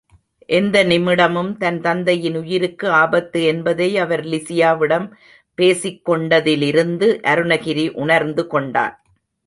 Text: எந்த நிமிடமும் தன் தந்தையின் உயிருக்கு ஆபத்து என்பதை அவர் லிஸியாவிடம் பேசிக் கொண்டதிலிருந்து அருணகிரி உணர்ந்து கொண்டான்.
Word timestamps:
எந்த 0.49 0.77
நிமிடமும் 0.83 1.51
தன் 1.57 1.77
தந்தையின் 1.81 2.37
உயிருக்கு 2.37 2.87
ஆபத்து 3.01 3.43
என்பதை 3.43 3.89
அவர் 3.97 4.23
லிஸியாவிடம் 4.23 5.07
பேசிக் 5.57 6.03
கொண்டதிலிருந்து 6.09 7.09
அருணகிரி 7.23 7.87
உணர்ந்து 7.95 8.45
கொண்டான். 8.47 8.95